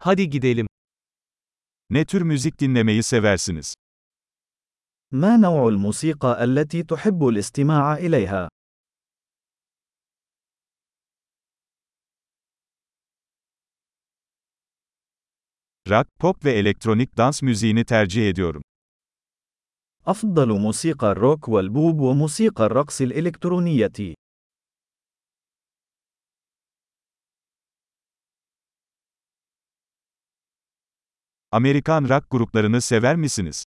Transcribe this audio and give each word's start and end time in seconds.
Hadi 0.00 0.30
gidelim. 0.30 0.66
Ne 1.90 2.04
tür 2.04 2.22
müzik 2.22 2.60
dinlemeyi 2.60 3.02
seversiniz? 3.02 3.74
ما 5.12 5.36
نوع 5.36 5.68
الموسيقى 5.68 6.44
التي 6.44 6.82
تحب 6.82 7.28
الاستماع 7.28 7.96
إليها؟ 7.96 8.48
Rock, 15.88 16.06
pop 16.18 16.44
ve 16.44 16.52
elektronik 16.52 17.16
dans 17.16 17.42
müziğini 17.42 17.84
tercih 17.84 18.28
ediyorum. 18.28 18.62
أفضل 20.06 20.48
موسيقى 20.60 21.06
الروك 21.12 21.48
والبوب 21.48 22.00
وموسيقى 22.00 22.64
الرقص 22.66 23.00
الإلكترونية. 23.00 24.14
Amerikan 31.51 32.09
rock 32.09 32.29
gruplarını 32.31 32.81
sever 32.81 33.15
misiniz? 33.15 33.63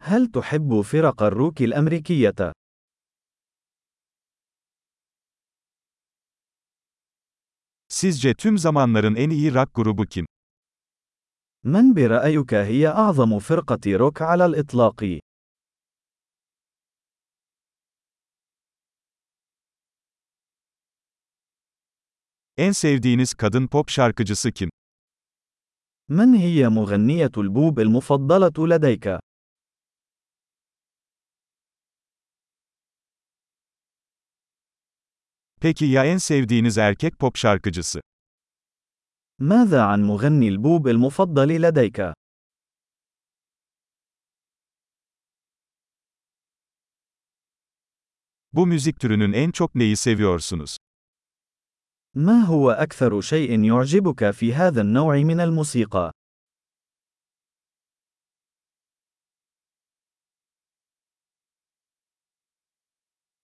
هل 0.00 0.26
تحب 0.26 0.80
فرق 0.80 1.22
الروك 1.22 1.62
الأمريكية؟ 1.62 2.52
Sizce 7.88 8.34
tüm 8.34 8.58
zamanların 8.58 9.14
en 9.14 9.30
iyi 9.30 9.54
rock 9.54 9.74
grubu 9.74 10.06
kim? 10.06 10.26
من 11.64 11.94
برأيك 11.94 12.54
هي 12.54 12.88
أعظم 12.88 13.38
فرقة 13.38 13.96
روك 13.96 14.22
على 14.22 14.44
الإطلاق؟ 14.46 15.20
En 22.56 22.72
sevdiğiniz 22.72 23.34
kadın 23.34 23.66
pop 23.66 23.88
şarkıcısı 23.90 24.52
kim? 24.52 24.70
من 26.10 26.34
هي 26.34 26.68
مغنية 26.68 27.30
البوب 27.38 27.80
المفضلة 27.80 28.66
لديك؟ 28.66 29.18
Peki 35.60 35.84
ya 35.84 36.04
en 36.04 36.18
sevdiğiniz 36.18 36.78
erkek 36.78 37.18
pop 37.18 37.36
şarkıcısı? 37.36 38.00
ماذا 39.38 39.82
عن 39.82 40.00
مغني 40.02 40.48
البوب 40.48 40.88
المفضل 40.88 41.62
لديك؟ 41.62 42.14
Bu 48.52 48.66
müzik 48.66 49.00
türünün 49.00 49.32
en 49.32 49.50
çok 49.50 49.74
neyi 49.74 49.96
seviyorsunuz? 49.96 50.76
ما 52.15 52.41
هو 52.41 52.71
أكثر 52.71 53.21
شيء 53.21 53.63
يعجبك 53.63 54.31
في 54.31 54.53
هذا 54.53 54.81
النوع 54.81 55.17
من 55.17 55.39
الموسيقى؟ 55.39 56.11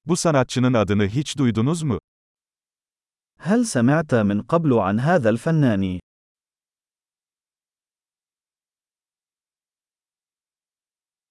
Bu 0.05 0.15
sanatçının 0.15 0.73
adını 0.73 1.07
hiç 1.07 1.37
duydunuz 1.37 1.83
mu? 1.83 1.99
هل 3.37 3.65
سمعت 3.65 4.13
من 4.13 4.41
قبل 4.41 4.73
عن 4.73 4.99
هذا 4.99 5.29
الفنان؟ 5.29 5.99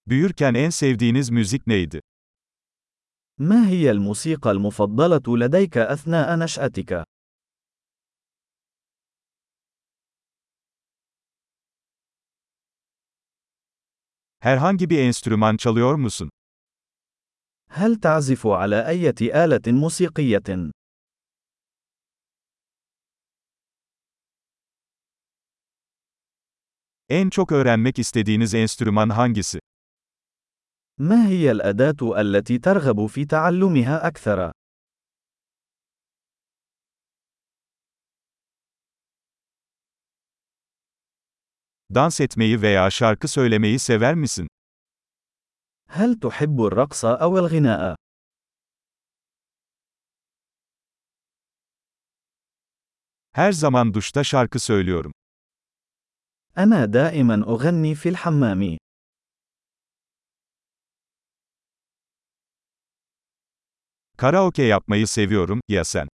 Büyürken 0.07 0.55
en 0.55 0.71
sevdiğiniz 0.71 1.31
müzik 1.31 1.67
neydi? 1.67 2.01
ما 3.39 3.69
هي 3.69 3.91
الموسيقى 3.91 4.51
المفضلة 4.51 5.37
لديك 5.39 5.79
أثناء 5.79 6.37
نشأتك؟ 6.39 7.05
Herhangi 14.41 14.91
bir 14.91 14.99
enstrüman 14.99 15.57
çalıyor 15.57 15.95
musun? 15.95 16.31
هل 17.71 17.97
تعزف 18.01 18.47
على 18.47 18.87
أي 18.87 19.11
آلة 19.45 19.67
موسيقية؟ 19.67 20.71
En 27.09 27.31
çok 27.31 27.53
öğrenmek 27.53 27.99
istediğiniz 27.99 28.55
enstrüman 28.55 29.09
hangisi? 29.11 29.59
ما 30.99 31.29
هي 31.29 31.51
الأداة 31.51 32.21
التي 32.21 32.59
ترغب 32.59 33.07
في 33.07 33.25
تعلمها 33.25 34.09
أكثر؟ 34.09 34.53
Dans 41.96 42.22
etmeyi 42.22 42.62
veya 42.62 42.90
şarkı 42.90 43.28
söylemeyi 43.28 43.80
sever 43.80 44.16
misin? 44.16 44.48
هل 45.90 46.20
تحب 46.20 46.58
الرقص 46.62 47.06
أو 47.06 47.38
الغناء؟ 47.40 47.96
Her 53.32 53.52
zaman 53.52 53.94
duşta 53.94 54.24
şarkı 54.24 54.60
söylüyorum. 54.60 55.12
أنا 56.58 56.86
دائما 56.86 57.44
أغني 57.44 57.96
في 57.96 58.10
الحمام. 58.10 58.78
Karaoke 64.18 64.64
yapmayı 64.64 65.08
seviyorum, 65.08 65.60
ya 65.68 65.84
sen? 65.84 66.08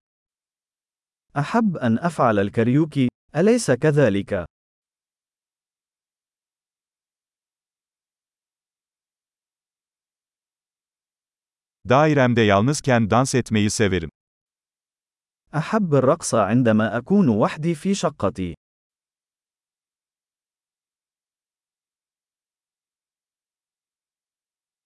أحب 1.38 1.78
أن 1.78 1.98
أفعل 2.00 2.40
الكاريوكي، 2.40 3.08
أليس 3.36 3.72
كذلك؟ 3.72 4.46
Dairemde 11.90 12.42
yalnızken 12.42 13.10
dans 13.10 13.36
etmeyi 13.36 13.70
severim. 13.70 14.10
أحب 15.56 15.96
الرقص 15.96 16.36
عندما 16.36 16.98
أكون 16.98 17.30
وحدي 17.30 17.76
في 17.76 17.96
شقتي. 17.96 18.56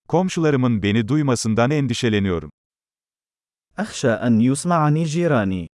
Komşularımın 0.08 0.84
beni 0.84 1.08
duymasından 1.08 1.72
endişeleniyorum. 1.72 2.50
أخشى 3.78 4.14
أن 4.28 4.40
يسمعني 4.40 5.06
جيراني. 5.06 5.68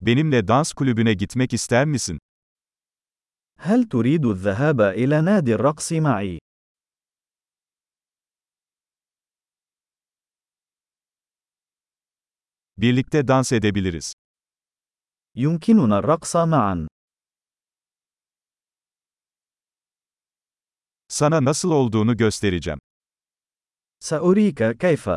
Benimle 0.00 0.48
dans 0.48 0.72
kulübüne 0.72 1.14
gitmek 1.14 1.52
ister 1.52 1.84
misin? 1.84 2.18
هل 3.58 3.84
تريد 3.84 4.24
الذهاب 4.24 4.80
إلى 4.80 5.20
نادي 5.20 5.54
الرقص 5.54 5.92
معي؟ 5.92 6.38
Birlikte 12.76 13.22
dans 13.28 13.52
edebiliriz. 13.52 14.12
يمكننا 15.36 15.98
الرقص 15.98 16.36
معا. 16.36 16.86
Sana 21.08 21.44
nasıl 21.44 21.70
olduğunu 21.70 22.16
göstereceğim. 22.16 22.78
سأريك 24.00 24.76
كيف. 24.78 25.08